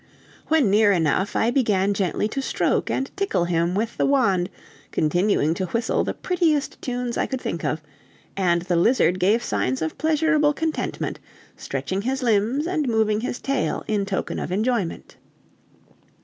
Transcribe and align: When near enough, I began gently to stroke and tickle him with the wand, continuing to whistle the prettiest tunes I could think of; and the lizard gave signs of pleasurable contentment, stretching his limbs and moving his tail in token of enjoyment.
When 0.47 0.71
near 0.71 0.91
enough, 0.91 1.35
I 1.35 1.51
began 1.51 1.93
gently 1.93 2.27
to 2.29 2.41
stroke 2.41 2.89
and 2.89 3.15
tickle 3.15 3.45
him 3.45 3.75
with 3.75 3.97
the 3.97 4.05
wand, 4.07 4.49
continuing 4.89 5.53
to 5.53 5.67
whistle 5.67 6.03
the 6.03 6.15
prettiest 6.15 6.81
tunes 6.81 7.19
I 7.19 7.27
could 7.27 7.39
think 7.39 7.63
of; 7.63 7.83
and 8.35 8.63
the 8.63 8.75
lizard 8.77 9.19
gave 9.19 9.43
signs 9.43 9.79
of 9.79 9.99
pleasurable 9.99 10.53
contentment, 10.53 11.19
stretching 11.55 12.01
his 12.01 12.23
limbs 12.23 12.65
and 12.65 12.87
moving 12.89 13.19
his 13.21 13.39
tail 13.39 13.83
in 13.87 14.07
token 14.07 14.39
of 14.39 14.51
enjoyment. 14.51 15.17